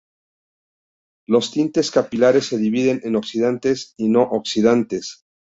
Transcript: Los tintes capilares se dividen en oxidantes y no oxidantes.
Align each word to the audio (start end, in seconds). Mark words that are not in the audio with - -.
Los 1.27 1.51
tintes 1.51 1.91
capilares 1.91 2.47
se 2.47 2.57
dividen 2.57 3.01
en 3.03 3.15
oxidantes 3.15 3.93
y 3.97 4.09
no 4.09 4.23
oxidantes. 4.23 5.27